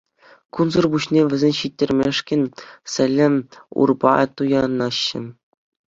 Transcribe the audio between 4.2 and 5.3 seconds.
туянаҫҫӗ.